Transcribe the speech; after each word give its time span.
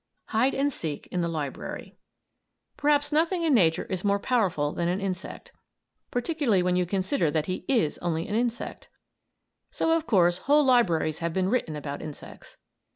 HIDE 0.29 0.55
AND 0.55 0.73
SEEK 0.73 1.05
IN 1.11 1.21
THE 1.21 1.27
LIBRARY 1.27 1.95
Perhaps 2.75 3.11
nothing 3.11 3.43
in 3.43 3.53
nature 3.53 3.83
is 3.85 4.03
more 4.03 4.17
wonderful 4.31 4.71
than 4.71 4.87
an 4.87 4.99
insect; 4.99 5.51
particularly 6.09 6.63
when 6.63 6.75
you 6.75 6.87
consider 6.87 7.29
that 7.29 7.45
he 7.45 7.65
is 7.67 7.99
only 7.99 8.27
an 8.27 8.33
insect! 8.33 8.89
So, 9.69 9.95
of 9.95 10.07
course, 10.07 10.39
whole 10.49 10.65
libraries 10.65 11.19
have 11.19 11.33
been 11.33 11.49
written 11.49 11.75
about 11.75 12.01
insects. 12.01 12.57